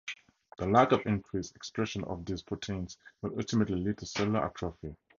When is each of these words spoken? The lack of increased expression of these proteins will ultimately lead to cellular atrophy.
The 0.57 0.65
lack 0.65 0.93
of 0.93 1.05
increased 1.05 1.55
expression 1.55 2.03
of 2.05 2.25
these 2.25 2.41
proteins 2.41 2.97
will 3.21 3.37
ultimately 3.37 3.75
lead 3.75 3.99
to 3.99 4.07
cellular 4.07 4.43
atrophy. 4.43 4.95